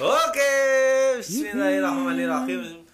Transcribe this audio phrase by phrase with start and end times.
[0.00, 0.52] Oke,
[1.20, 2.88] Bismillahirrahmanirrahim.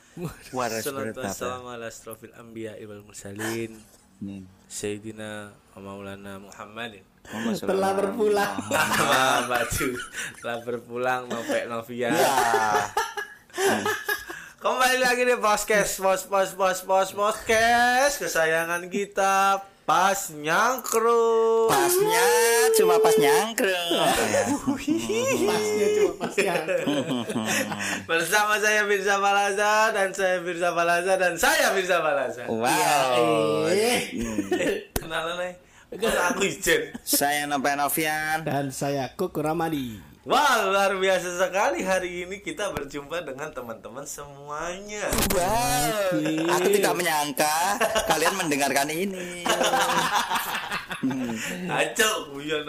[0.50, 1.22] Waras Salatu berapa?
[1.22, 3.78] wassalamu ala asrofil anbiya wal mursalin
[4.18, 4.42] Nih.
[4.66, 7.04] Sayyidina maulana Muhammadin
[7.62, 8.58] Telah berpulang.
[9.46, 9.88] Baju
[10.40, 12.32] Telah berpulang Novek Novia Ya.
[14.56, 22.26] Kembali lagi di podcast Bos bos bos bos podcast Kesayangan kita Pas nyangkrut Pasnya
[22.74, 23.70] cuma pas nyangkrut.
[25.46, 26.54] Pasnya cuma pas ya.
[28.02, 33.70] Bersama saya Firza Balaza Dan saya Firza Balaza Dan saya Firza Balaza Wow.
[33.70, 35.54] Eh, Kenalan nih
[35.94, 38.42] Itu aku izin Saya Nopen Novian.
[38.42, 40.15] Dan saya Kuku Ramadi.
[40.26, 46.18] Wah luar biasa sekali hari ini kita berjumpa dengan teman-teman semuanya Wow.
[46.50, 47.78] Aku tidak menyangka
[48.10, 49.46] kalian mendengarkan ini.
[51.70, 52.66] Aco guyon.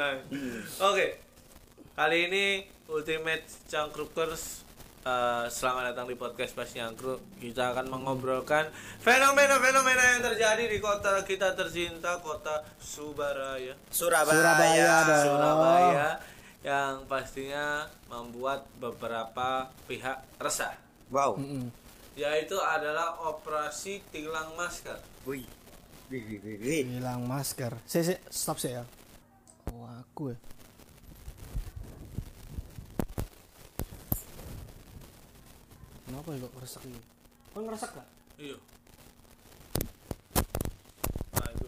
[0.86, 1.18] Oke
[1.98, 2.62] Kali ini
[2.94, 4.62] Ultimate Cangkrukers
[5.02, 8.70] eh, Selamat datang di podcast Pas Nyangkruk Kita akan mengobrolkan
[9.02, 14.30] Fenomena-fenomena yang terjadi di kota kita tercinta Kota Subaraya Surabaya.
[14.30, 15.26] Surabaya dong.
[15.26, 16.37] Surabaya
[16.68, 20.76] Yang pastinya membuat beberapa pihak resah
[21.07, 21.40] Wow.
[21.40, 21.71] Mm-mm.
[22.20, 25.48] Yaitu adalah operasi tilang masker Wih.
[26.12, 26.84] Wih, wih, wih, wih.
[26.99, 27.71] Hilang masker.
[27.87, 28.84] Saya, saya stop saya.
[29.71, 30.37] Oh, aku ya.
[36.07, 36.99] Kenapa kok ngeresak ini?
[37.52, 38.07] Kok ngeresak gak?
[38.40, 38.57] Iya
[41.35, 41.68] Nah itu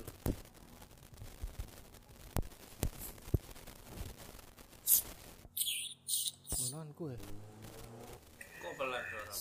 [7.00, 7.20] Mananku ya.
[8.60, 9.32] Kok pelan suara?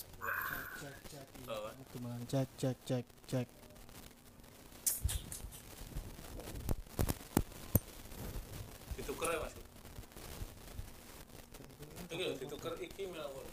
[0.79, 1.27] Cek cek.
[1.51, 1.71] Apa?
[1.75, 3.47] Itu malah cek cek cek cek.
[8.95, 9.55] Dituker ya mas
[12.15, 13.47] Ini loh dituker iki melakukan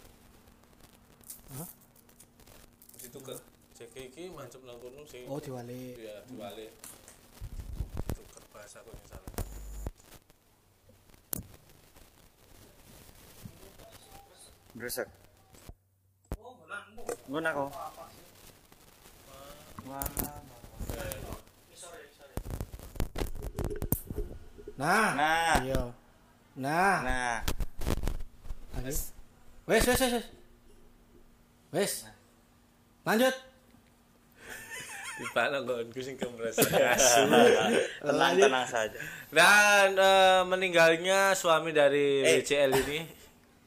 [1.57, 1.69] Hah?
[3.01, 3.37] Dituker
[3.73, 4.61] Cek iki mancep
[5.09, 5.97] sing Oh diwali.
[5.97, 6.21] Iya
[8.13, 9.35] Tuker bahasa aku yang salah
[14.75, 15.07] Beresek.
[17.31, 17.65] Ngono aku.
[19.87, 20.03] Wah.
[24.75, 25.09] Nah.
[25.15, 25.55] Nah.
[25.63, 25.81] Iya.
[26.59, 26.97] Nah.
[27.01, 27.37] Nah,
[28.83, 29.15] Wes.
[29.65, 30.11] Wes wes wes.
[30.13, 30.25] wes.
[31.71, 31.93] Wes.
[33.07, 33.35] Lanjut.
[35.15, 36.59] Di mana gue sing kemres
[38.03, 38.99] tenang-tenang saja.
[39.31, 42.43] Dan eh, meninggalnya suami dari Eh.
[42.43, 42.99] WCL ini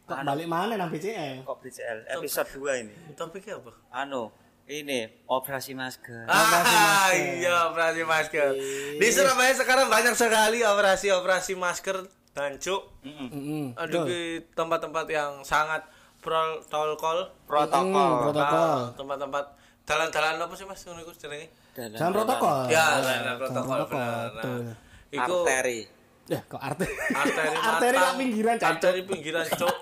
[0.08, 1.44] Kok balik mana nang BCL?
[1.44, 2.94] Kok BCL episode 2 ini?
[3.12, 3.72] Topiknya apa?
[3.92, 4.32] Anu,
[4.64, 6.24] ini operasi masker.
[6.24, 8.56] Ah, iya operasi masker.
[8.96, 13.04] Di Surabaya sekarang banyak sekali operasi-operasi masker dan cuk.
[13.04, 13.28] Mm-mm.
[13.36, 13.66] Heeh.
[13.76, 15.84] Aduh di tempat-tempat yang sangat
[16.24, 17.28] protokol.
[17.44, 18.32] Protokol.
[18.32, 18.56] protokol.
[18.64, 19.44] Ah, tempat-tempat
[19.84, 21.52] dalan-dalan apa sih Mas ngono iku jenenge?
[21.76, 22.56] Jangan protokol.
[22.72, 24.32] Ya, jangan protokol benar.
[24.40, 24.72] Nah,
[25.12, 25.97] iku Arteri.
[26.28, 26.92] Ya, kok arteri?
[27.24, 28.68] arteri Arteri lah pinggiran, Cak.
[28.70, 29.76] Arteri pinggiran, Cuk.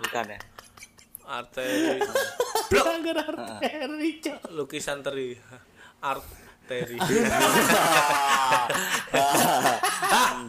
[0.00, 0.38] Bukan ya?
[1.24, 2.02] Arteri
[2.66, 4.38] Pelanggar arteri, Cok.
[4.52, 5.38] lukisan teri.
[6.00, 6.98] Arteri.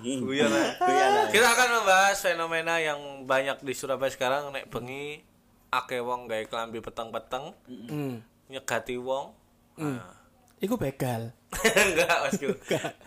[0.01, 0.49] Guyon.
[0.79, 1.29] Guyon aja.
[1.29, 5.21] Kita akan membahas fenomena yang banyak di Surabaya sekarang nek bengi
[5.69, 8.23] akeh wong gawe klambi peteng-peteng, Hmm.
[8.47, 9.33] nyegati wong.
[9.75, 10.15] Nah.
[10.57, 11.35] Iku begal.
[11.85, 12.35] Enggak, Mas.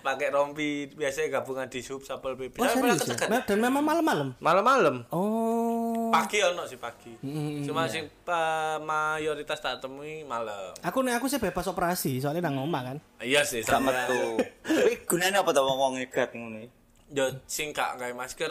[0.00, 2.58] Pakai rompi biasanya gabungan di sub sapel PP.
[2.58, 3.40] Oh, serius ya?
[3.44, 4.34] Dan memang malam-malam.
[4.38, 5.04] Malam-malam.
[5.10, 6.08] Oh.
[6.08, 7.12] Pagi ono sih pagi.
[7.20, 10.72] Mm, Cuma sing pa- mayoritas tak temui malam.
[10.80, 12.96] Aku nih aku sih bebas operasi, soalnya nang omah kan.
[13.20, 13.92] Iya sih, sama.
[13.92, 14.40] metu.
[14.64, 16.64] Tapi gunanya apa tuh wong ngegat ngono?
[17.08, 18.50] Yo sing gak gawe masker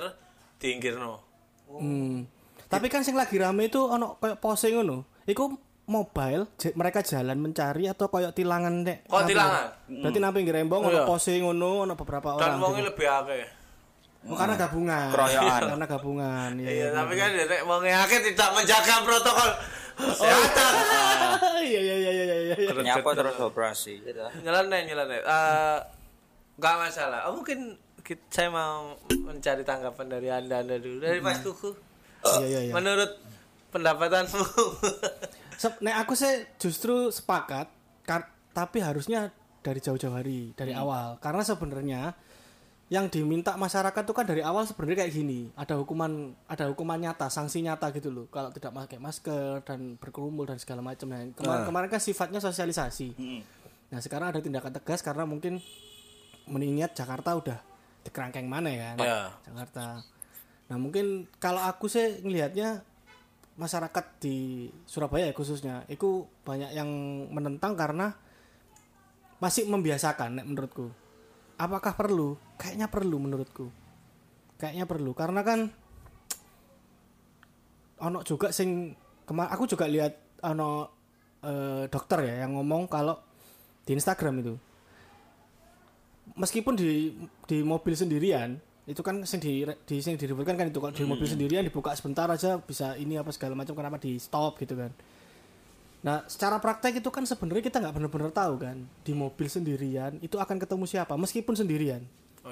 [0.58, 1.22] diinggirno.
[1.68, 2.26] Hmm.
[2.68, 5.08] Tapi kan sing lagi rame itu ono koyo pose ngono.
[5.28, 9.08] Iku mobile j- mereka jalan mencari atau koyo tilangan nek.
[9.08, 9.66] Kok nang tilangan?
[9.88, 11.06] Berarti nang pinggir rembong Oh, ono iya.
[11.06, 12.60] pose ngono, ono beberapa Dan orang.
[12.60, 12.90] wongnya gitu.
[12.92, 13.46] lebih akeh.
[14.28, 15.08] Oh, karena gabungan.
[15.10, 15.62] Keroyokan.
[15.72, 16.50] karena gabungan.
[16.58, 16.68] Iya.
[16.70, 19.50] Iya, tapi kan nek wongnya akeh tidak menjaga protokol
[19.98, 20.74] kesehatan.
[21.58, 22.56] Iya iya iya iya iya.
[22.56, 22.72] iya.
[22.96, 24.20] Nyapa terus operasi gitu.
[24.42, 25.20] Nyeleneh, nyeleneh.
[25.20, 25.80] Eh
[26.56, 27.28] Gak masalah.
[27.28, 31.70] Oh, mungkin kita, saya mau mencari tanggapan dari anda, anda dulu dari Mas Kuku.
[32.40, 32.74] Iya iya iya.
[32.74, 33.12] Menurut
[33.70, 34.42] pendapatanmu,
[35.58, 37.68] Sep- nek aku sih justru sepakat
[38.06, 41.18] kar- tapi harusnya dari jauh-jauh hari dari awal.
[41.20, 42.02] Karena sebenarnya
[42.88, 47.28] yang diminta masyarakat itu kan dari awal sebenarnya kayak gini ada hukuman ada hukuman nyata
[47.28, 48.26] sanksi nyata gitu loh.
[48.32, 53.18] Kalau tidak pakai masker dan berkerumun dan segala macam nah, kemarin kemarin kan sifatnya sosialisasi.
[53.18, 53.42] Mm.
[53.88, 55.64] nah sekarang ada tindakan tegas karena mungkin
[56.48, 57.60] mengingat Jakarta udah
[58.04, 58.96] di kerangkeng mana ya?
[58.96, 59.20] Kan Ya.
[59.48, 59.86] Jakarta.
[60.68, 62.84] Nah mungkin kalau aku sih ngelihatnya
[63.58, 66.90] masyarakat di Surabaya ya khususnya itu banyak yang
[67.34, 68.14] menentang karena
[69.42, 70.94] masih membiasakan nek menurutku.
[71.58, 72.38] Apakah perlu?
[72.62, 73.68] Kayaknya perlu menurutku.
[74.62, 75.12] Kayaknya perlu.
[75.18, 75.70] Karena kan
[77.98, 78.94] ono juga sing
[79.26, 80.86] kemar aku juga lihat ono
[81.42, 83.18] eh, dokter ya yang ngomong kalau
[83.82, 84.54] di Instagram itu
[86.38, 87.18] meskipun di
[87.50, 91.28] di mobil sendirian itu kan sing di di sing diributkan kan itu kalau di mobil
[91.28, 94.96] sendirian dibuka sebentar aja bisa ini apa segala macam kenapa di stop gitu kan.
[96.08, 100.40] Nah secara praktek itu kan sebenarnya kita nggak benar-benar tahu kan di mobil sendirian itu
[100.40, 102.00] akan ketemu siapa meskipun sendirian.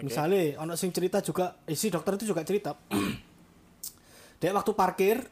[0.03, 2.75] Misalnya ono sing cerita juga eh, si dokter itu juga cerita.
[4.43, 5.23] Dia waktu parkir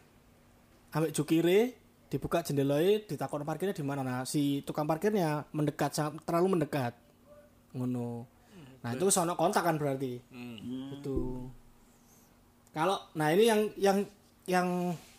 [0.95, 1.59] ambek jukire
[2.07, 4.07] dibuka jendelanya ditakon parkirnya di mana.
[4.07, 6.95] Nah si tukang parkirnya mendekat terlalu mendekat.
[7.75, 8.32] Ngono
[8.83, 10.19] nah itu sono kontak kan berarti?
[10.93, 11.47] Itu
[12.73, 13.97] kalau nah ini yang yang
[14.43, 14.67] yang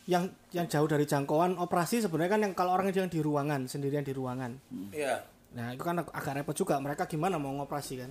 [0.04, 4.04] yang yang jauh dari jangkauan operasi sebenarnya kan yang kalau orang yang di ruangan sendirian
[4.04, 4.52] di ruangan.
[4.92, 5.24] Iya.
[5.54, 6.76] nah itu kan ag- agak repot juga.
[6.76, 8.10] Mereka gimana mau ngoperasi kan?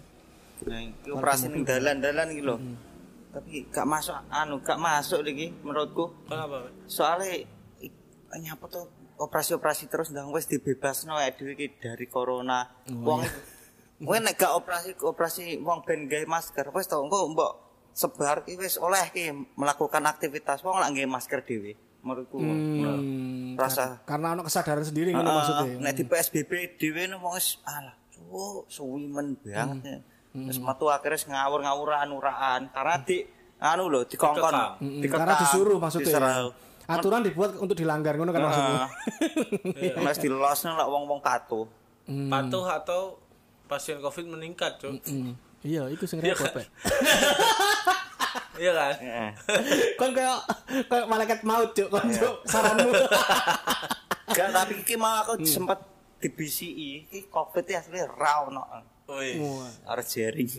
[0.63, 0.79] Nah,
[1.11, 2.55] operasi ning dalan-dalan iki lho.
[3.35, 6.07] Tapi gak masuk anu, gak masuk iki menurutku.
[6.23, 6.71] Kenapa?
[6.87, 7.43] Soalnya
[8.33, 8.87] nyapa tuh
[9.19, 12.63] operasi-operasi terus ndang wis dibebasno ya dhewe iki dari corona.
[12.87, 13.21] Wong
[13.99, 17.51] Wong nek gak operasi operasi wong ben gawe masker wis to engko mbok
[17.91, 21.77] sebar ki wis oleh ki melakukan aktivitas wong lak gawe masker dhewe.
[22.01, 22.35] Menurutku.
[22.35, 27.61] Hmm, Rasa karena ono kesadaran sendiri ngono Ah, maksudnya Nek di PSBB dhewe wong wis
[27.63, 29.79] alah, suwo suwi men banget.
[29.85, 29.97] ya.
[30.33, 33.21] Wis metu akhirnya ngawur-ngawuran uraan karena di
[33.61, 34.71] anu lho dikongkon, Dikekang.
[34.81, 36.47] Mm, dikekang, karena disuruh maksudnya diserau.
[36.83, 38.83] aturan dibuat untuk dilanggar ngono kan maksudnya.
[40.01, 41.63] Mas dilosno lek wong-wong patuh.
[42.03, 43.22] Patuh atau
[43.65, 45.01] pasien Covid meningkat, Cuk.
[45.07, 46.61] Hmm, iya itu sing Iya repot kan?
[46.61, 46.67] Pak.
[48.53, 48.93] Iya kan?
[49.97, 50.37] Kon kayak
[50.85, 52.21] kayak malaikat maut cuk kon Iya.
[52.21, 52.89] cuk saranmu
[54.37, 55.81] Gak tapi iki mau aku sempat
[56.21, 58.61] dibisiki iki Covid ya asli ra ono.
[59.09, 59.41] Wih.
[59.83, 60.47] Arep jering.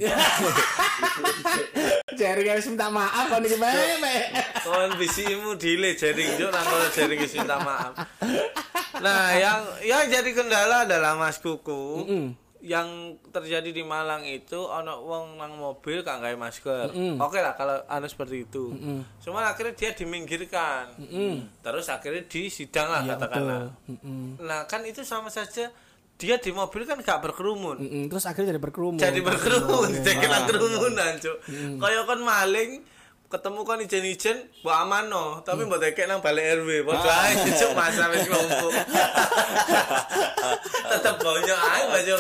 [2.19, 4.23] Jari harus minta maaf kon iki bae Mek.
[4.63, 7.93] Kawan bisimu delay jaring Cuk, nang kono jaring minta maaf.
[9.01, 12.07] Nah, yang yang jadi kendala adalah Mas Kuku.
[12.65, 16.97] Yang terjadi di Malang itu ono wong nang mobil gak gawe masker.
[17.21, 18.73] Oke lah kalau anu seperti itu.
[19.21, 20.97] Cuma akhirnya dia diminggirkan.
[21.61, 23.69] Terus akhirnya disidang lah katakanlah.
[23.85, 24.41] Mm-mm.
[24.41, 25.69] Nah, kan itu sama saja
[26.15, 27.77] dia di mobil kan gak berkerumun.
[27.85, 31.37] Mm-mm, terus akhirnya jadi berkerumun jadi berkerumun jadi kerumunan cuk
[31.83, 32.87] kaya kon maling
[33.35, 35.43] ketemu kon ijen-ijen mbok amano.
[35.43, 38.71] Tapi mbok tekek nang balik RW padha ae cuk masa wis kelompok
[40.95, 42.15] tetap banyak ae baca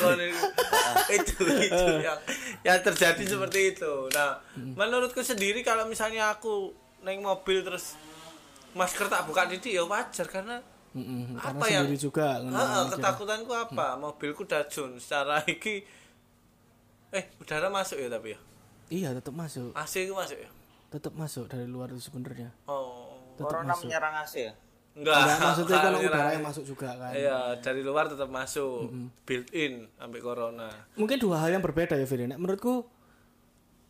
[1.16, 2.19] itu itu yang
[2.66, 4.11] yang terjadi seperti itu.
[4.11, 4.43] Nah
[4.75, 6.75] menurutku sendiri kalau misalnya aku
[7.06, 7.94] naik mobil terus
[8.75, 10.58] masker tak buka didik ya wajar karena
[10.94, 12.90] Mm-mm, karena apa yang juga aja.
[12.90, 13.99] ketakutanku apa?
[13.99, 15.82] Mobilku dajun secara iki
[17.14, 18.38] eh udara masuk ya tapi ya?
[18.90, 19.75] Iya tetap masuk.
[19.75, 20.50] AC itu masuk ya
[20.94, 22.55] tetap masuk dari luar itu sebenarnya.
[22.64, 23.91] Oh tetap Corona masuk.
[23.91, 24.52] menyerang AC ya.
[24.94, 25.11] enggak.
[25.19, 27.11] Enggak, maksudnya kan udara yang masuk juga kan.
[27.11, 28.94] Iya dari luar tetap masuk.
[29.26, 30.70] Built in sampai corona.
[30.94, 32.31] Mungkin dua hal yang berbeda ya Firly.
[32.31, 32.87] Nek menurutku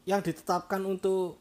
[0.04, 1.36] yang ditetapkan untuk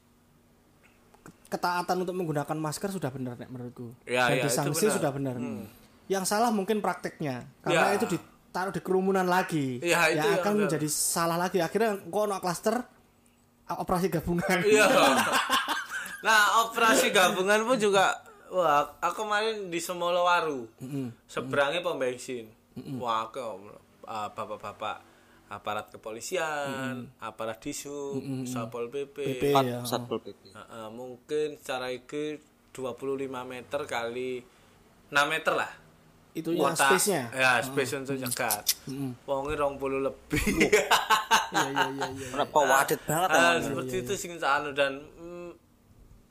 [1.48, 3.94] ketaatan untuk menggunakan masker sudah benar nek menurutku.
[4.04, 4.92] Ya, dan ya, benar.
[4.92, 5.36] sudah benar.
[6.12, 7.96] Yang salah mungkin prakteknya karena Ya.
[7.96, 9.80] itu ditaruh di kerumunan lagi.
[9.80, 11.64] Ya, itu yang akan menjadi salah lagi.
[11.64, 12.88] Akhirnya kok ono klaster a-
[13.70, 14.60] operasi gabungan.
[14.70, 14.88] Iya.
[16.24, 18.16] Nah operasi gabungan pun juga
[18.48, 20.68] wah aku kemarin di Semolowaru
[21.28, 22.48] seberangnya pom bensin.
[23.00, 23.40] Wah aku
[24.08, 25.04] uh, bapak-bapak
[25.52, 28.18] aparat kepolisian aparat disu
[28.48, 29.86] satpol pp, PP ya.
[29.86, 30.50] Satpol PP.
[30.56, 32.42] Heeh, mungkin secara iki
[32.74, 34.42] 25 meter kali
[35.14, 35.70] 6 meter lah.
[36.34, 38.66] Itu yang Kota- space nya Ya, space untuk nyekat.
[39.24, 40.44] Wonge 20 lebih.
[40.64, 40.82] iya
[41.64, 42.28] iya iya iya.
[42.30, 43.62] Kenapa wadet banget emang.
[43.62, 45.50] seperti itu sing anu dan mm,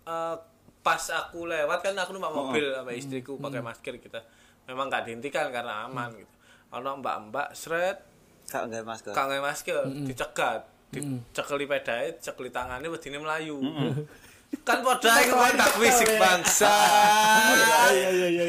[0.04, 0.37] eh,
[0.82, 4.18] pas aku lewat kan aku numpak mobil sama istriku pakai masker kita.
[4.64, 6.32] Memang gak dihentikan karena aman gitu.
[6.73, 8.02] Ono mbak-mbak seret
[8.44, 9.12] Gak nggak masker.
[9.12, 13.62] gak nggak masker, dicegat, dicekeli pedae, dicekeli tangannya wedine melayu.
[14.62, 16.75] Kan padha iku kontak fisik bangsa.
[17.90, 18.44] iya iya iya.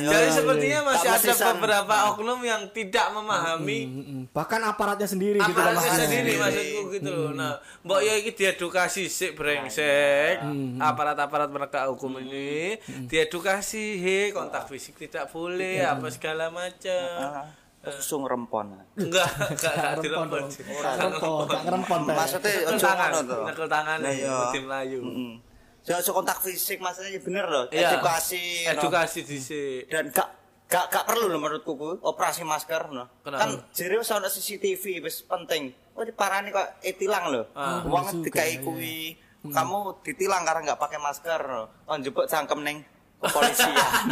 [0.00, 4.20] Jadi sepertinya masih ada beberapa oknum yang tidak memahami Mm-mm.
[4.32, 7.30] bahkan aparatnya sendiri gitu kan aparatnya sendiri maksudku gitu loh.
[7.36, 10.40] Nah, mbok ya iki diedukasi sik brengsek.
[10.80, 17.44] Aparat-aparat penegak hukum ini diedukasi, he kontak fisik tidak boleh apa segala macam.
[17.80, 18.76] Ah, Susung rempon.
[18.94, 20.60] Enggak, enggak enggak Rempon sih.
[20.68, 22.14] Rempon, gak ngerempon Pak.
[22.14, 23.38] Maksudnya ojo tangan, ngono to.
[23.42, 24.36] nyekel tangan Nah, iya.
[24.50, 25.00] tim Melayu.
[25.00, 25.32] Mm-mm.
[25.80, 27.88] jangan so kontak fisik maksudnya bener loh Iya.
[27.90, 30.28] edukasi edukasi dhisik dan gak
[30.66, 33.08] gak gak perlu loh menurutku ku, operasi masker no.
[33.24, 37.80] Kan jadi wis ono CCTV wis penting oh diparani kok eh tilang loh Ah.
[37.82, 41.64] uang Bener juga, dikai kuwi kamu ditilang karena nggak pakai masker no.
[41.82, 42.84] oh jebuk cangkem neng
[43.20, 44.04] kepolisian.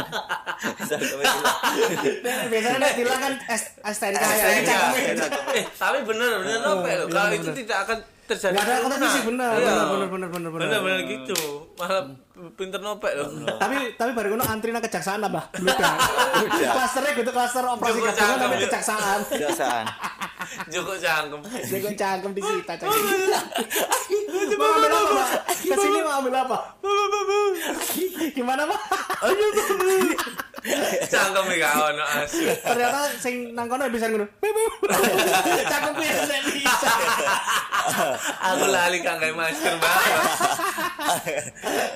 [2.49, 3.33] Biasanya bilang kan
[3.83, 4.35] STNK ya.
[4.35, 4.71] STNK.
[5.15, 5.43] cakep.
[5.51, 9.19] eh tapi bener bener nopek loh iya, kalau itu tidak akan terjadi Nggak ada kompetisi
[9.23, 9.65] bener, Iya.
[9.65, 10.67] bener, bener, bener, bener, bener.
[10.69, 11.39] bener bener gitu
[11.73, 12.01] malah
[12.53, 15.45] pinter nopek loh Tapi tapi baru ngono antri nang kejaksaan lah, Mbah.
[15.51, 15.93] Bludak.
[16.77, 18.61] Klasternya gitu klaster operasi Joko gabungan tapi ya.
[18.67, 19.19] kejaksaan.
[19.27, 19.85] biasaan
[20.67, 23.01] Joko cangkem Jago cangkem disita cangkem.
[24.59, 25.25] Mau ambil apa?
[25.53, 26.57] Ke sini mau ambil apa?
[28.35, 28.79] Gimana, Pak?
[31.09, 34.27] cangkem iki gak ono asu Ternyata sing nang kono bisa ngono.
[35.71, 36.09] Cangkem kuwi
[36.59, 36.91] bisa.
[38.43, 40.21] aku lali kan kayak masker banget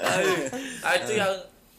[0.03, 0.39] Aduh,
[0.97, 1.33] itu yang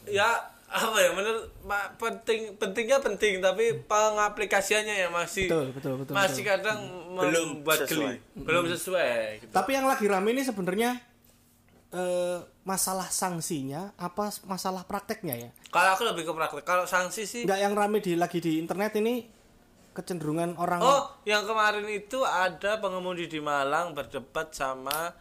[0.07, 0.29] ya
[0.75, 6.43] apa ya menurut ma- penting pentingnya penting tapi pengaplikasiannya ya masih Betul, betul, betul, masih
[6.43, 6.51] betul.
[6.51, 6.79] kadang
[7.15, 8.11] Belum membuat sesuai.
[8.11, 9.53] geli belum sesuai gitu.
[9.55, 10.99] Tapi yang lagi rame ini sebenarnya
[11.91, 15.51] eh, masalah sanksinya apa masalah prakteknya ya?
[15.71, 18.99] kalau aku lebih ke praktek kalau sanksi sih Enggak yang rame di lagi di internet
[18.99, 19.31] ini
[19.95, 25.15] kecenderungan orang oh yang kemarin itu ada pengemudi di Malang berdebat sama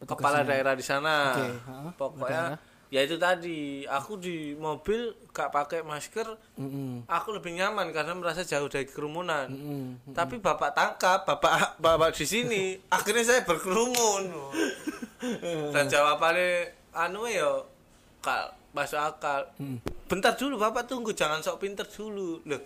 [0.00, 2.42] kepala daerah di sana Oke, ha, pokoknya
[2.90, 6.26] ya itu tadi aku di mobil gak pakai masker
[6.58, 7.06] Mm-mm.
[7.06, 9.46] aku lebih nyaman karena merasa jauh dari kerumunan.
[9.46, 10.10] Mm-mm.
[10.10, 12.62] Tapi bapak tangkap, bapak bapak di sini,
[12.96, 14.34] akhirnya saya berkerumun.
[15.70, 17.62] Dan jawabannya anu ya
[18.18, 19.46] kal masuk akal.
[20.10, 22.42] Bentar dulu bapak tunggu, jangan sok pinter dulu.
[22.42, 22.60] Loh,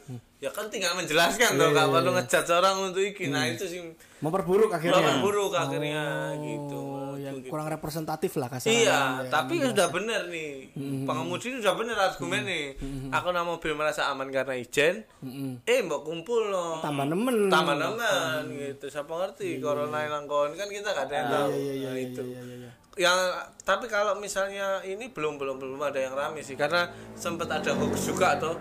[0.44, 3.32] ya kan tinggal menjelaskan toh, gak perlu ngejudge orang untuk iki.
[3.32, 3.80] Nah itu sih
[4.20, 5.20] memperburuk akhirnya.
[5.20, 6.04] buruk akhirnya
[6.38, 6.76] gitu.
[6.76, 7.48] Oh, yang Gitu.
[7.48, 8.72] kurang representatif lah kasarnya.
[8.74, 10.68] Iya, Ya, tapi sudah benar nih.
[11.02, 12.66] Pengemudi ini sudah benar argumen nih.
[13.10, 15.04] Aku nama mobil merasa aman karena ijen.
[15.20, 15.64] Mm-mm.
[15.64, 16.78] Eh, mbok kumpul loh.
[16.78, 17.48] Tambah nemen.
[17.48, 18.86] Tambah nemen gitu.
[18.86, 21.48] Siapa ngerti corona yang kan kita gak ada yang tahu.
[21.50, 22.22] Iya, iya, Nah, iya, itu.
[22.22, 22.70] iya, iya, iya.
[22.94, 23.18] Yang
[23.60, 28.06] tapi kalau misalnya ini belum belum belum ada yang rame sih karena sempat ada hoax
[28.06, 28.54] juga tuh.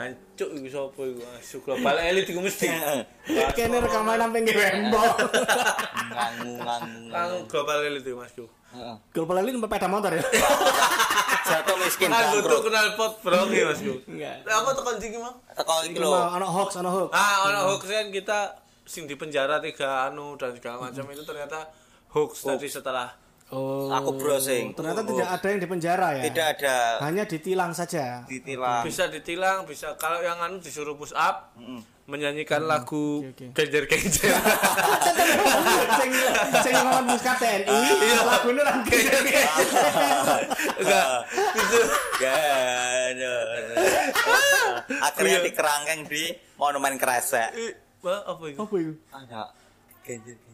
[0.00, 1.22] Hancuk iku sapa iku?
[1.36, 2.66] Asu global elit iku mesti.
[3.56, 5.14] Kene rekaman sampe nge wembok.
[6.10, 6.52] ngangu
[7.12, 8.32] ngangu global elit iku Mas.
[8.70, 8.96] Heeh.
[9.12, 10.22] Kalau lali numpak sepeda motor ya.
[11.50, 13.80] jatuh miskin Kan butuh kenal pot bro iki Mas.
[13.82, 14.36] Enggak.
[14.46, 15.36] Apa tekan jiki Mang?
[15.52, 17.10] teko iki lho anak hoax, anak hoax.
[17.12, 18.38] Ah, ono hoax kan kita
[18.86, 21.68] sing di penjara tiga anu dan segala macam itu ternyata
[22.14, 23.10] hoax tadi setelah
[23.50, 23.90] Oh.
[23.90, 24.70] Aku browsing.
[24.72, 26.22] Ternyata tidak ada yang di penjara ya.
[26.24, 28.22] tidak ada Hanya ditilang saja.
[28.24, 31.50] ditilang bisa ditilang, bisa kalau yang anu disuruh push up
[32.06, 33.46] menyanyikan lagu oke, oke.
[33.54, 34.34] genjer-genjer.
[35.98, 36.10] sing
[36.60, 38.18] sing ngomong muska TNI, Iya.
[38.24, 38.82] lagune lagu
[40.76, 41.10] Enggak,
[41.54, 41.78] itu
[42.18, 42.34] Gak
[43.14, 43.34] ada.
[45.06, 46.22] Akhirnya dikerangkeng di
[46.56, 47.50] monumen kresek.
[48.02, 48.58] Apa itu?
[48.58, 48.92] Apa itu?
[49.10, 49.42] Ada
[50.02, 50.49] genjer genjer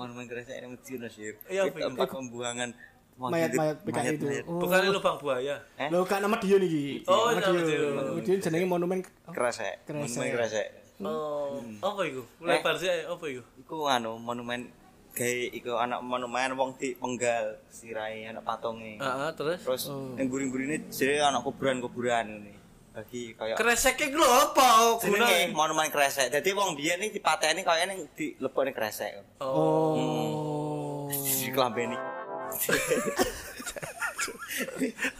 [0.00, 1.36] monumen kresek ini mesti nasir.
[1.44, 1.76] Iya, itu?
[1.76, 2.72] tempat pembuangan
[3.20, 4.26] Mayat-mayat PKI itu.
[4.48, 4.64] Oh.
[4.64, 5.60] Bukan lubang buaya.
[5.76, 5.92] Eh?
[5.92, 7.04] Lo kan nama dia nih.
[7.04, 7.68] Oh, nama dia.
[7.68, 7.92] dia.
[7.92, 9.84] Nama dia jenenge monumen Kresek.
[9.92, 10.68] monumen kresek.
[11.04, 12.24] Oh, apa itu?
[12.40, 13.44] Lebar sih, apa itu?
[13.60, 14.72] Iku anu monumen
[15.12, 18.96] gawe iku anak monumen wong di penggal sirai anak patonge.
[19.00, 19.60] Ah, terus?
[19.64, 22.52] Terus yang guring-gurine jadi anak kuburan-kuburan ini.
[22.90, 24.98] Bagi kayak Kreseknya apa?
[24.98, 26.26] jenenge monumen kresek.
[26.34, 29.14] Jadi wong biyen iki dipateni kaya ning dilebokne kresek.
[29.38, 31.06] Oh.
[31.40, 31.94] Di klambeni.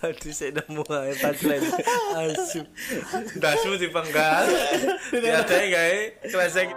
[0.05, 1.65] Aduh, saya nemu ae punchline.
[2.19, 2.61] Asu.
[3.39, 4.45] Dasu dipenggal.
[5.15, 6.69] Diadai gawe kresek.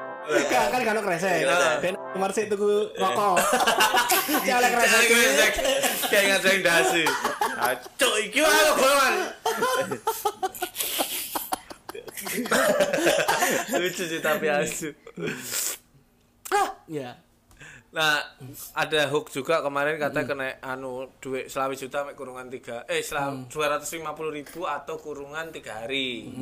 [0.48, 1.44] Kan kan kalau kresek.
[1.82, 3.36] Ben kemarin sih tuku rokok.
[4.48, 5.04] Jalan kresek.
[6.08, 7.04] Kayak ngadain dasu.
[7.60, 9.16] Acuk iki wae golongan.
[13.78, 14.90] Lucu sih tapi asu.
[16.90, 17.18] Ya.
[17.94, 18.26] Nah,
[18.74, 23.78] ada hoax juga kemarin kata kena anu duit selawi juta kurungan tiga eh selawi dua
[23.78, 26.34] ratus lima puluh ribu atau kurungan tiga hari.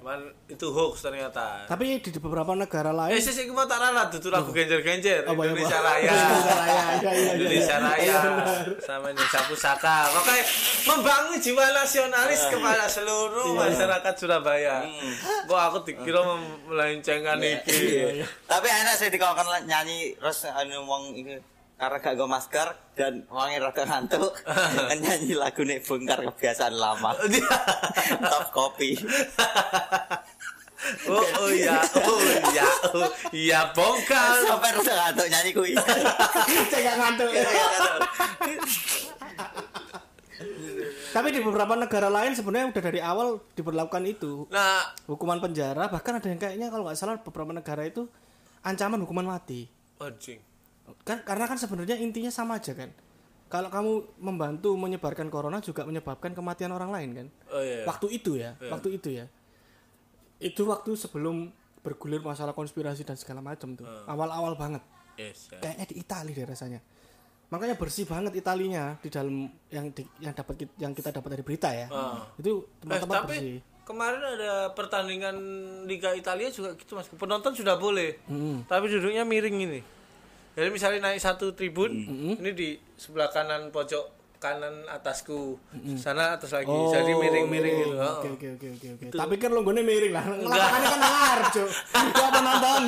[0.00, 0.16] Cuman
[0.48, 1.68] itu hoax ternyata.
[1.68, 5.36] Tapi di beberapa negara lain Eh, sih sih mau tak ralat tuh lagu genjer-genjer Oh,
[5.36, 5.76] Indonesia.
[5.76, 6.08] Raya.
[6.16, 7.30] Indonesia Raya, iya, iya, iya.
[7.36, 8.16] Indonesia Raya
[8.80, 9.96] sama Indonesia Pusaka.
[10.16, 10.44] Makanya
[10.88, 14.88] membangun jiwa nasionalis kepada seluruh masyarakat Surabaya.
[15.44, 16.24] Kok aku dikira
[16.64, 18.24] melencengkan iki.
[18.48, 21.36] Tapi enak sih dikongkon nyanyi terus anu wong iki
[21.80, 24.36] karena gak go masker dan wongnya rada ngantuk
[25.00, 27.16] nyanyi lagu nek bongkar kebiasaan lama.
[28.30, 29.00] Top kopi.
[31.04, 31.76] Oh, oh iya,
[32.08, 32.20] oh
[32.50, 34.40] iya, oh iya bongkar.
[34.48, 35.72] sampai rada ngantuk nyanyi kuwi.
[36.72, 37.28] Cek gak ngantuk.
[41.12, 44.48] Tapi di beberapa negara lain sebenarnya udah dari awal diberlakukan itu.
[44.48, 48.08] Nah, hukuman penjara bahkan ada yang kayaknya kalau nggak salah beberapa negara itu
[48.64, 49.68] ancaman hukuman mati.
[50.00, 50.49] Anjing.
[51.00, 52.90] Kan karena kan sebenarnya intinya sama aja kan
[53.46, 57.82] kalau kamu membantu menyebarkan corona juga menyebabkan kematian orang lain kan Oh iya.
[57.82, 59.26] waktu itu ya waktu itu ya
[60.38, 64.82] itu waktu sebelum bergulir masalah konspirasi dan segala macam tuh awal-awal banget
[65.14, 65.48] Yes.
[65.48, 65.60] ya.
[65.60, 66.80] kayaknya di Italia deh rasanya
[67.46, 69.36] makanya bersih banget Italinya di dalam
[69.68, 72.24] yang di- yang dapat yang kita dapat dari berita ya Ah.
[72.34, 75.34] itu Eh, tempat-tempat tapi bersih kemarin ada pertandingan
[75.84, 77.10] Liga Italia juga gitu mas.
[77.10, 78.62] Penonton sudah boleh, Hmm.
[78.64, 79.80] tapi duduknya miring ini.
[80.50, 81.90] Jadi misalnya naik satu tribun,
[82.36, 85.60] ini di sebelah kanan pojok kanan atasku,
[85.94, 86.72] sana atas lagi.
[86.72, 87.94] Jadi miring-miring gitu.
[87.94, 88.16] Oh, Oh.
[88.24, 89.06] Oke oke oke oke oke.
[89.12, 90.24] Tapi kan lo gue miring lah.
[90.24, 91.70] Lapangannya kan ngarep, Cuk.
[91.92, 92.82] Itu apa nonton?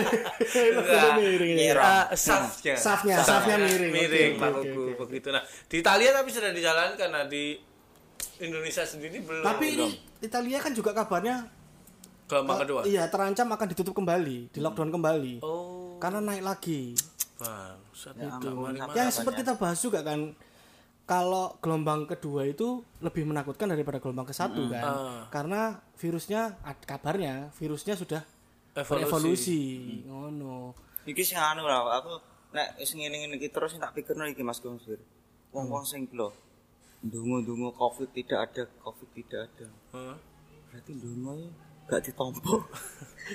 [0.73, 0.83] Lo
[1.15, 1.53] miring.
[1.55, 1.73] ya.
[1.77, 3.93] Ah, safnya, Safnya, safnya miring.
[3.93, 4.93] miring, Kuku, oke, oke.
[5.07, 5.29] begitu.
[5.29, 7.61] Nah, di Italia tapi sudah dijalankan, nah di
[8.41, 9.45] Indonesia sendiri belum.
[9.45, 9.89] Tapi ini
[10.19, 11.47] Italia kan juga kabarnya
[12.25, 12.81] gelombang kedua.
[12.89, 15.45] iya terancam akan ditutup kembali, di lockdown kembali.
[15.45, 16.97] Oh, Karena naik lagi.
[17.43, 18.15] Bangsat.
[18.15, 18.49] Ya, itu.
[18.49, 20.21] sama- Yang sempat kita bahas juga kan
[21.03, 24.85] kalau gelombang kedua itu lebih menakutkan daripada gelombang ke satu kan.
[24.87, 25.23] Ah.
[25.29, 26.55] Karena virusnya
[26.87, 28.23] kabarnya virusnya sudah
[28.73, 28.87] Evolusi.
[28.89, 29.63] berevolusi.
[30.07, 30.73] Ngono.
[31.03, 32.23] Iki sing anu lah, aku
[32.55, 35.03] nek wis ngene-ngene iki terus tak pikirno iki Mas Gonsir.
[35.51, 36.31] Wong-wong sing lho
[37.03, 39.67] ndonga-ndonga Covid tidak ada, Covid tidak ada.
[39.93, 40.17] Hah?
[40.71, 41.51] Berarti ndonga ya
[41.89, 42.61] gak ditompo.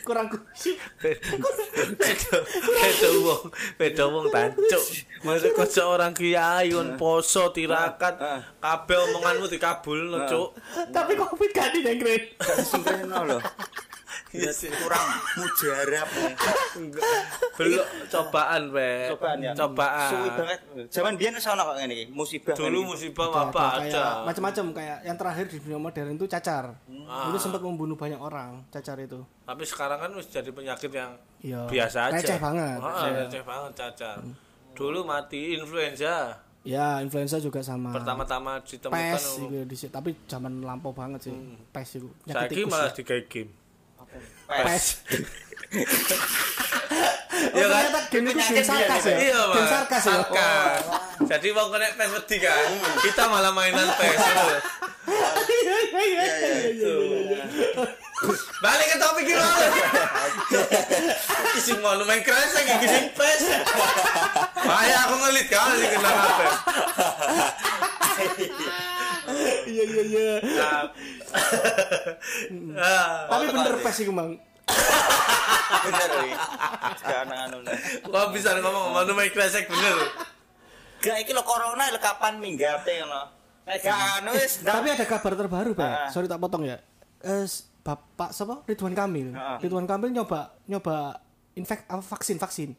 [0.06, 0.78] Kurang kusi.
[1.00, 3.50] beda wong
[3.80, 4.84] beda wong tancuk
[5.24, 8.20] masa kocok orang kiai on poso tirakat
[8.60, 10.50] kabeh omonganmu dikabulno cuk
[10.92, 12.36] Tapi covid gak di dengkret.
[12.36, 13.40] Gak disempreno lho.
[14.38, 14.70] Iya sih.
[14.72, 16.08] Kurang mujarab.
[16.76, 17.04] Enggak.
[17.58, 19.52] belum cobaan pe Cobaan ya.
[19.52, 20.60] cobaan Suwi banget.
[20.88, 22.54] Zaman biyen wis ana kok ngene iki, musibah.
[22.54, 22.90] dulu iki.
[22.94, 27.32] musibah apa ada macam-macam kayak yang terakhir di dunia modern itu cacar Ah.
[27.32, 31.64] itu sempat membunuh banyak orang cacar itu tapi sekarang kan wis jadi penyakit yang Iya.
[31.66, 32.78] biasa aja Receh banget.
[32.78, 34.18] Ah, receh banget cacar
[34.72, 39.90] dulu mati influenza ya influenza juga sama pertama-tama ditemukan pes itu di situ.
[39.90, 41.34] tapi zaman lampau banget sih
[41.72, 42.94] pes itu saya tikus malah ya.
[42.94, 43.50] digawe game
[44.48, 44.86] Pes.
[47.38, 47.82] Iya oh, kan?
[47.86, 49.54] ternyata game itu game sarkas ya Iya, Pak.
[49.54, 50.82] game sarkas ya Sarkas.
[51.28, 52.68] Jadi mau kena PES wedi kan.
[53.04, 54.18] Kita malah mainan PES.
[54.18, 54.48] gitu.
[55.48, 56.94] iya iya iya iya iya
[58.64, 59.48] Balik ke topik kita.
[61.60, 63.42] Isi mau main kresek iki sing PES.
[64.66, 66.48] Bahaya aku ngelit sing kena apa.
[69.66, 70.84] Iya iya iya Nah.
[72.78, 74.32] Ah, tapi bener pes itu bang
[75.78, 76.10] Bener.
[76.98, 77.58] Gak ana anu.
[78.04, 79.96] Kok bisa ngomong mau main kresek bener.
[81.00, 83.22] Gak iki lho corona lho kapan minggate ngono.
[83.64, 83.84] Gak
[84.22, 86.08] anu wis tapi ada kabar terbaru pak Ah.
[86.08, 86.80] sorry tak potong ya
[87.20, 87.44] eh
[87.84, 89.60] bapak siapa Ridwan Kamil Ah.
[89.60, 91.20] Ridwan Kamil nyoba nyoba
[91.54, 92.72] infek apa vaksin vaksin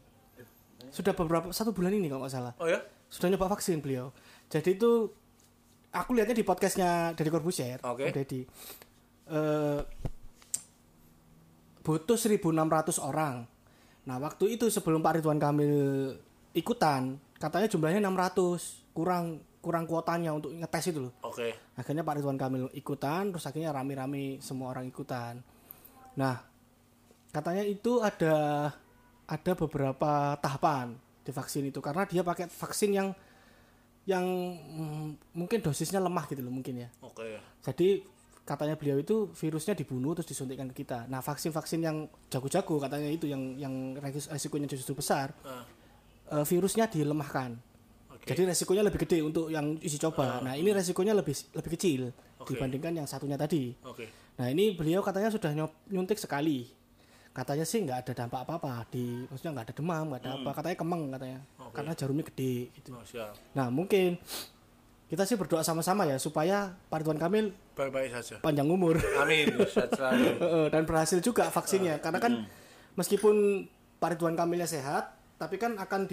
[0.89, 2.81] sudah beberapa satu bulan ini kalau nggak salah Oh ya?
[3.05, 4.09] sudah nyoba vaksin beliau
[4.47, 5.13] jadi itu
[5.93, 8.09] aku lihatnya di podcastnya dari Corbusier Oke.
[8.09, 8.41] Om Deddy
[9.29, 9.81] eh
[11.79, 13.45] butuh 1.600 orang
[14.05, 16.13] nah waktu itu sebelum Pak Ridwan Kamil
[16.53, 21.55] ikutan katanya jumlahnya 600 kurang kurang kuotanya untuk ngetes itu loh Oke.
[21.77, 25.41] akhirnya Pak Ridwan Kamil ikutan terus akhirnya rame-rame semua orang ikutan
[26.17, 26.41] nah
[27.29, 28.69] katanya itu ada
[29.29, 33.13] ada beberapa tahapan di vaksin itu karena dia pakai vaksin yang
[34.09, 34.25] yang
[34.57, 37.37] mm, mungkin dosisnya lemah gitu loh mungkin ya Oke.
[37.61, 38.01] jadi
[38.41, 43.29] katanya beliau itu virusnya dibunuh terus disuntikkan ke kita nah vaksin-vaksin yang jago-jago katanya itu
[43.29, 45.61] yang yang resik- resikonya justru besar Ah,
[46.33, 47.53] eh, virusnya dilemahkan
[48.09, 48.25] Oke.
[48.25, 50.41] jadi resikonya lebih gede untuk yang uji coba.
[50.41, 52.01] Nah ini resikonya lebih lebih kecil
[52.41, 52.51] Oke.
[52.57, 53.71] dibandingkan yang satunya tadi.
[53.85, 54.09] Oke.
[54.35, 55.55] Nah ini beliau katanya sudah
[55.87, 56.67] nyuntik sekali.
[57.39, 60.49] Katanya sih nggak ada dampak apa-apa di, maksudnya nggak ada demam, nggak ada apa.
[60.59, 61.73] Katanya kemeng katanya, Oke.
[61.79, 62.55] karena jarumnya gede.
[62.75, 62.89] Gitu.
[62.91, 63.31] Oh, siap.
[63.55, 64.19] Nah mungkin
[65.07, 68.37] kita sih berdoa sama-sama ya supaya Pak Ridwan Kamil Baik-baik saja.
[68.45, 69.49] panjang umur Amin.
[70.73, 71.97] Dan berhasil juga vaksinnya.
[72.03, 72.45] Karena kan
[72.93, 73.65] meskipun
[73.97, 76.05] Pak Ridwan Kamilnya sehat, tapi kan akan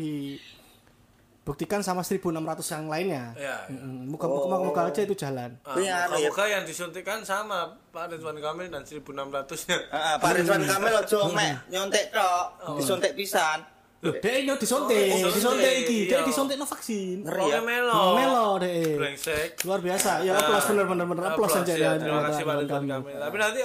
[1.46, 2.26] dibuktikan sama 1.600
[2.74, 3.24] yang lainnya.
[3.38, 3.54] Ya.
[3.70, 3.78] ya.
[3.78, 5.54] Mm, Muka muka muka aja itu jalan.
[5.62, 6.10] Ah, Iya, ya.
[6.10, 9.78] Moga-moga yang disuntikan sama Pak Ridwan Kamil dan 1600-nya.
[9.78, 13.62] Heeh, Pak Ridwan Kamil aja mek nyontek tok, disuntik pisan.
[14.02, 16.18] Loh, dek ini disuntik, Oh, disuntik iki, iya.
[16.18, 17.22] dek disuntik no vaksin.
[17.22, 17.60] Ngeri ya.
[17.62, 18.18] melo.
[18.18, 18.98] Melo dek.
[18.98, 19.48] Brengsek.
[19.62, 20.26] Luar biasa.
[20.26, 21.90] Ya applause bener bener bener applause Applause, aja ya.
[21.94, 22.02] ya.
[22.02, 22.82] Terima kasih Pak Ridwan.
[22.90, 23.16] Kamil.
[23.22, 23.60] Tapi nanti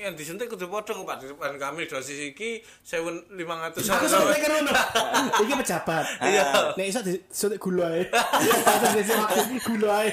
[0.00, 4.50] yang disuntik kudu padha kok Pak di depan kami dosis iki 1500 Aku sampe kan
[4.56, 4.72] ngono.
[5.44, 6.04] Iki pejabat.
[6.24, 6.44] Iya.
[6.72, 8.08] Nek iso disuntik gula ae.
[8.08, 10.10] Terus disi waktu gula ae.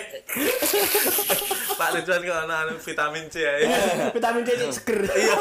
[1.79, 3.63] Pak Ridwan kok ana anu vitamin C ae.
[4.11, 4.99] Vitamin D cek seger.
[5.23, 5.35] Iya.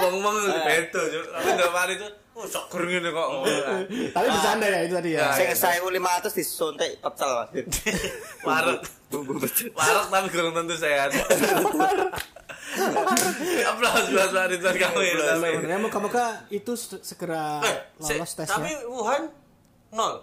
[0.00, 1.00] Wong-wong beto.
[1.04, 3.28] Tapi ndak Pak Ridwan, oh seger ngene kok.
[4.16, 5.20] Tapi bercanda ya itu tadi ya.
[5.28, 5.36] Ya.
[5.36, 7.30] Sing 1500 disuntik pecel.
[8.48, 8.80] Warek.
[9.76, 11.12] Warek tapi kurang tentu sehat.
[13.64, 15.14] Aplaus buat Pak Ridwan kamu ya.
[15.14, 18.54] tapi- Sebenarnya moga-moga itu se- segera Eh, lolos tesnya.
[18.54, 19.22] Tapi Wuhan
[19.90, 20.14] nol.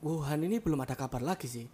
[0.00, 1.66] Wuhan ini belum ada kabar lagi sih.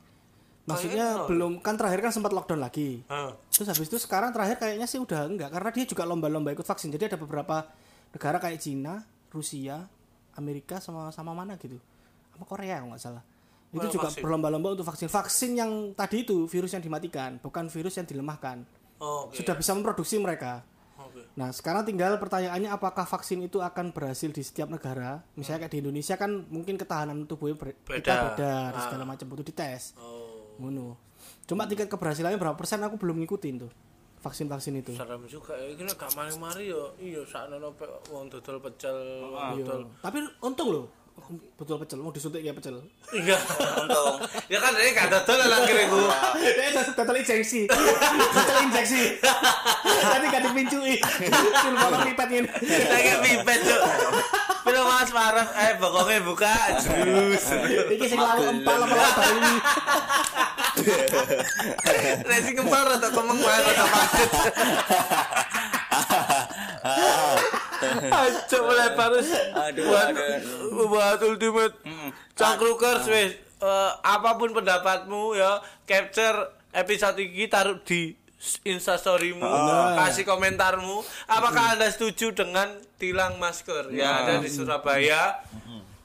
[0.62, 3.02] Maksudnya belum kan terakhir kan sempat lockdown lagi.
[3.02, 3.30] Heeh.
[3.50, 6.90] Terus habis itu sekarang terakhir kayaknya sih udah enggak karena dia juga lomba-lomba ikut vaksin.
[6.90, 7.66] Jadi ada beberapa
[8.10, 9.82] negara kayak Cina, Rusia,
[10.32, 11.74] Amerika sama sama mana gitu.
[12.30, 13.24] Sama Korea kalau nggak salah.
[13.72, 15.06] Itu juga berlomba-lomba untuk vaksin.
[15.08, 18.62] Vaksin yang tadi itu virus yang dimatikan, bukan virus yang dilemahkan.
[19.00, 19.36] Oh, Oke.
[19.36, 20.60] Sudah bisa memproduksi mereka.
[20.96, 21.24] Oke.
[21.32, 25.24] Nah, sekarang tinggal pertanyaannya apakah vaksin itu akan berhasil di setiap negara?
[25.34, 28.14] Misalnya kayak di Indonesia kan mungkin ketahanan tubuhnya ber- kita Beda.
[28.30, 28.82] beda dan Ah.
[28.82, 29.96] segala macam butuh dites.
[29.96, 30.52] Oh.
[30.58, 31.00] Ngono.
[31.42, 33.72] Cuma tingkat keberhasilannya berapa persen aku belum ngikutin tuh.
[34.20, 34.92] Vaksin-vaksin itu.
[34.92, 38.92] serem juga ya ini gak mari-mari yo iya sakno pe wong dodol pecel
[39.24, 39.64] Iya.
[39.64, 40.84] dodol Tapi untung loh.
[41.60, 42.80] Betul pecel, mau disuntik ya pecel.
[43.12, 43.36] iya
[43.84, 44.16] Untung.
[44.48, 47.68] ya kan dia gak dodol lah gua Eh, total injeksi.
[48.32, 49.02] Total injeksi.
[49.84, 50.94] Tapi gak dipincui.
[51.62, 52.48] Cuma potong pipet ini.
[52.88, 53.80] lagi pipet cuk
[54.60, 56.54] Bila mas marah, eh bokongnya buka,
[56.84, 57.44] jus.
[57.96, 59.54] Iki sing lawu empal apa Bali.
[62.28, 64.30] Racing kempal rata kemeng banget rata paket.
[68.60, 70.86] Mulai harus Aduh, buat aduh.
[70.88, 71.74] buat ultimate.
[72.36, 78.16] Cangkrukers wes Eh, apa pun pendapatmu ya capture episode ini taruh di
[78.64, 79.44] instastorymu
[80.00, 81.04] kasih komentarmu.
[81.28, 85.44] Apakah anda setuju dengan tilang masker yang ada di Surabaya?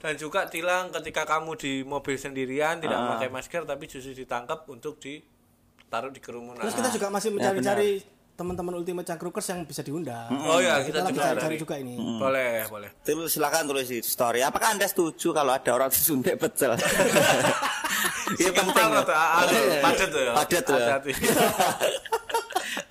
[0.03, 4.99] Dan juga tilang ketika kamu di mobil sendirian tidak memakai masker tapi justru ditangkap untuk
[4.99, 6.59] ditaruh di kerumunan.
[6.59, 8.03] Terus kita juga masih mencari-cari
[8.35, 10.27] teman-teman Ultimate Cangkrukers yang bisa diundang.
[10.43, 11.55] Oh ya, kita lagi juga cari.
[11.55, 11.95] juga ini.
[11.95, 14.43] boleh boleh Tulis silakan tulis di story.
[14.43, 16.75] Apakah Anda setuju kalau ada orang disuntik pecel?
[18.39, 18.73] Itu penting.
[18.75, 20.99] Padat tuh ya Padat tuh ya.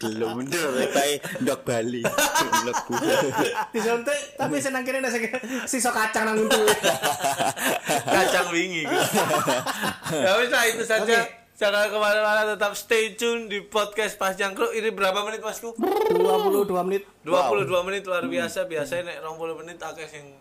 [0.00, 2.02] Belum bener bae ndok Bali.
[3.74, 5.28] Disuntik tapi senang kene sing
[5.68, 6.60] sisa kacang nang untu.
[8.04, 8.96] kacang wingi gitu.
[10.12, 11.43] ya wis itu saja Oke.
[11.54, 16.66] Jangan ke mana-mana tetap stay tune di podcast pas jangkruk ini berapa menit masku 22
[16.82, 20.34] menit 22 menit luar biasa biasanya nek 20 menit akeh sing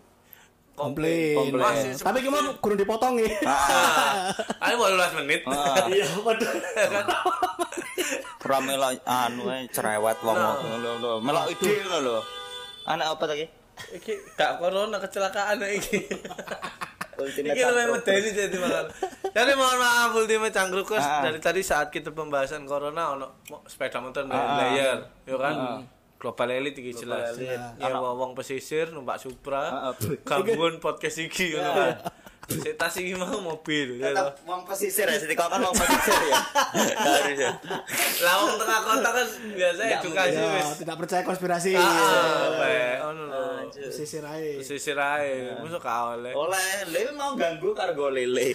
[0.74, 1.54] komplain.
[1.54, 3.30] Masih Tapi gimana kurang dipotong ya.
[3.30, 5.46] Ini 18 menit.
[5.94, 6.50] Iya, waduh.
[8.44, 11.12] Ora melok anu ae cerewet wong lho lho.
[11.22, 12.18] Melok ide lho.
[12.90, 13.46] Anak apa tadi?
[13.94, 15.98] Iki gak corona kecelakaan iki.
[17.16, 17.96] Ultimate Iki lumayan Cangkruk.
[18.00, 18.84] medeni jadi makan.
[19.26, 21.22] Jadi mohon maaf Ultimate Cangkrukers Ah.
[21.22, 23.26] dari tadi saat kita pembahasan corona ono
[23.64, 24.56] sepeda motor Ah, ah.
[24.60, 25.54] layer, yo kan.
[26.14, 27.36] Global Elite iki jelas.
[27.36, 27.76] Elite.
[27.76, 29.62] Nyewa wong pesisir numpak Ah, Supra.
[29.84, 29.92] ah.
[30.24, 31.90] Gabungan podcast iki ngono kan.
[32.44, 34.12] Sik tas iki mau mobil ya.
[34.12, 36.38] Tetap wong pesisir ya, jadi kau kan wong pesisir ya.
[37.08, 37.52] Harus ya.
[38.20, 40.68] Lah wong tengah kota kan biasa edukasi Ya, wis.
[40.76, 41.72] tidak percaya konspirasi.
[41.72, 43.42] Ah, ah, bae, ono lho.
[43.88, 44.60] Sisir ae.
[44.60, 46.32] Pesisir ae, mosok gak oleh.
[46.32, 48.52] Oleh lele mau ganggu kargo lele.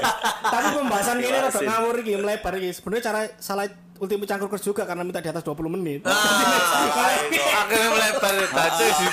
[0.52, 2.70] Tapi pembahasan ini rada ngawur iki, melebar iki.
[2.70, 3.66] Sebenarnya cara salah
[3.98, 6.02] Ultimate Cangkrukers juga karena minta di atas 20 menit.
[6.06, 6.14] Ah,
[7.62, 9.06] akhirnya melebar ya tadi di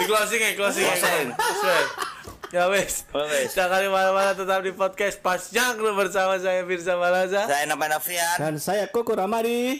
[0.00, 1.28] di closing ya closing ya Closing.
[2.50, 3.54] Ya wes wes.
[3.54, 8.36] jangan ke mana-mana tetap di podcast pas jangkrik bersama saya Firza Malaza Saya namanya Novian.
[8.42, 9.78] Dan saya Koko Ramadi.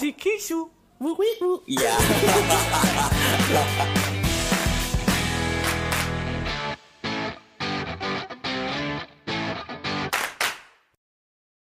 [0.00, 1.60] si Kisu wuh, wuh.
[1.68, 1.92] Iya.